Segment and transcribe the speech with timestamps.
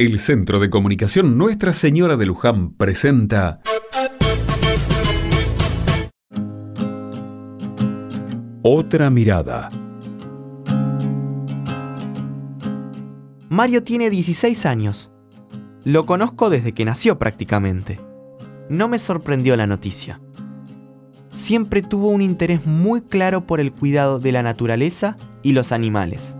[0.00, 3.60] El Centro de Comunicación Nuestra Señora de Luján presenta
[8.62, 9.70] Otra mirada.
[13.48, 15.10] Mario tiene 16 años.
[15.82, 17.98] Lo conozco desde que nació prácticamente.
[18.68, 20.20] No me sorprendió la noticia.
[21.32, 26.36] Siempre tuvo un interés muy claro por el cuidado de la naturaleza y los animales.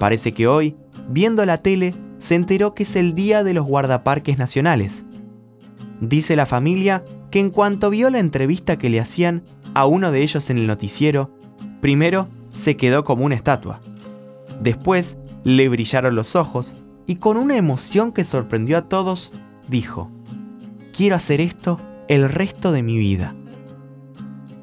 [0.00, 0.74] Parece que hoy,
[1.08, 5.04] viendo la tele, se enteró que es el Día de los Guardaparques Nacionales.
[6.00, 9.42] Dice la familia que en cuanto vio la entrevista que le hacían
[9.74, 11.36] a uno de ellos en el noticiero,
[11.80, 13.80] primero se quedó como una estatua.
[14.60, 16.76] Después le brillaron los ojos
[17.08, 19.32] y con una emoción que sorprendió a todos,
[19.66, 20.08] dijo,
[20.96, 23.34] quiero hacer esto el resto de mi vida.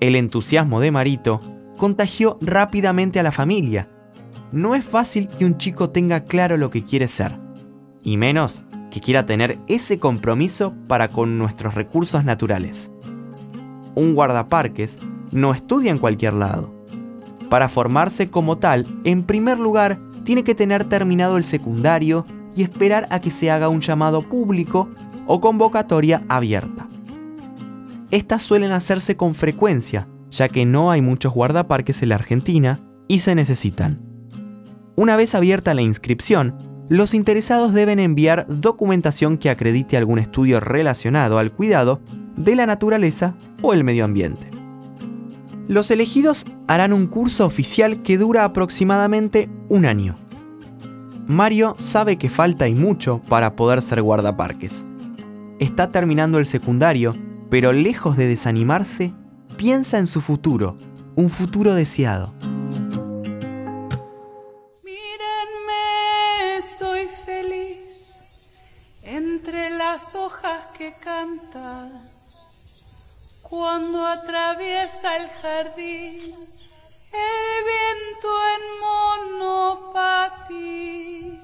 [0.00, 1.40] El entusiasmo de Marito
[1.78, 3.88] contagió rápidamente a la familia.
[4.52, 7.45] No es fácil que un chico tenga claro lo que quiere ser
[8.06, 12.88] y menos que quiera tener ese compromiso para con nuestros recursos naturales.
[13.96, 14.98] Un guardaparques
[15.32, 16.72] no estudia en cualquier lado.
[17.50, 23.08] Para formarse como tal, en primer lugar, tiene que tener terminado el secundario y esperar
[23.10, 24.88] a que se haga un llamado público
[25.26, 26.88] o convocatoria abierta.
[28.12, 32.78] Estas suelen hacerse con frecuencia, ya que no hay muchos guardaparques en la Argentina
[33.08, 34.00] y se necesitan.
[34.94, 36.54] Una vez abierta la inscripción,
[36.88, 42.00] los interesados deben enviar documentación que acredite algún estudio relacionado al cuidado
[42.36, 44.50] de la naturaleza o el medio ambiente.
[45.68, 50.14] Los elegidos harán un curso oficial que dura aproximadamente un año.
[51.26, 54.86] Mario sabe que falta y mucho para poder ser guardaparques.
[55.58, 57.16] Está terminando el secundario,
[57.50, 59.12] pero lejos de desanimarse,
[59.56, 60.76] piensa en su futuro,
[61.16, 62.32] un futuro deseado.
[69.96, 71.88] Las hojas que canta
[73.40, 76.34] cuando atraviesa el jardín
[77.12, 78.62] el viento en
[79.64, 81.40] monopatí.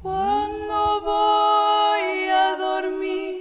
[0.00, 3.36] Cuando voy a dormir,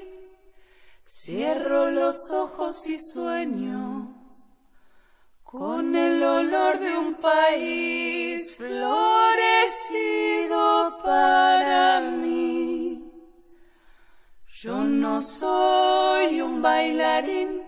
[1.06, 4.14] cierro los ojos y sueño
[5.46, 8.98] con el olor de un país florecido
[11.02, 12.55] para mí.
[14.62, 17.64] Yo no soy un bailarín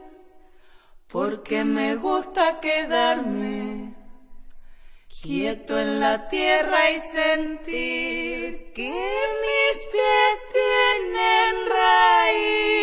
[1.08, 3.94] porque me gusta quedarme
[5.22, 8.90] quieto en la tierra y sentir que
[9.44, 12.77] mis pies tienen raíz.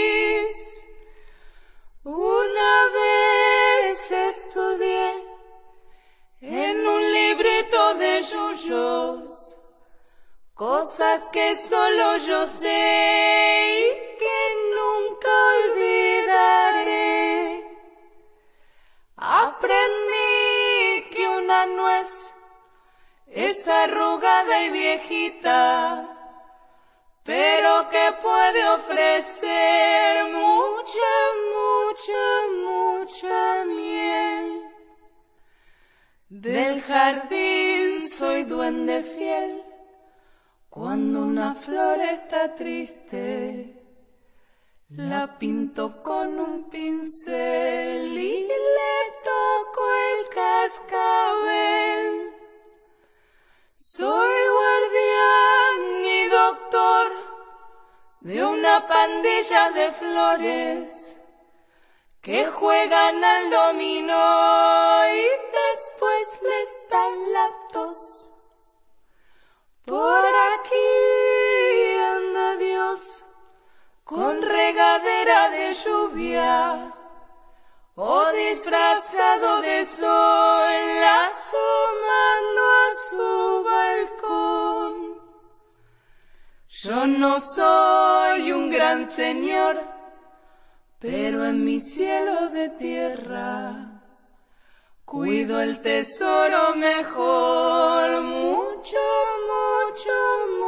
[10.55, 14.05] Cosas que solo yo sé
[14.77, 16.99] nunca olvidaré.
[19.17, 22.35] Aprendí que una nuez
[23.27, 26.09] es arrugada y viejita,
[27.25, 31.13] pero que puede ofrecer mucha,
[31.57, 32.25] mucha,
[32.65, 34.63] mucha miel.
[36.29, 39.74] Del jardín soy duende fiel
[40.75, 43.81] cuando una flor está triste
[44.89, 52.35] la pinto con un pincel y le toco el cascabel.
[53.77, 57.13] Soy guardián y doctor
[58.23, 61.21] de una pandilla de flores
[62.21, 68.25] que juegan al dominó y después les dan la tos.
[69.85, 70.14] Por
[74.05, 76.93] con regadera de lluvia
[77.95, 84.93] o disfrazado de sol asomando a su balcón.
[86.69, 89.81] Yo no soy un gran señor,
[90.99, 94.03] pero en mi cielo de tierra
[95.07, 98.99] cuido el tesoro mejor, mucho,
[99.49, 100.11] mucho,
[100.61, 100.64] mucho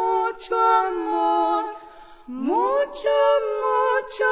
[2.26, 3.08] mucho,
[3.62, 4.25] mucho,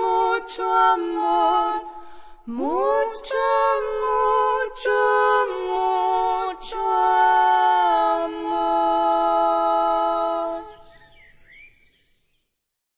[0.00, 1.82] mucho amor,
[2.46, 3.34] mucho
[3.76, 4.21] amor.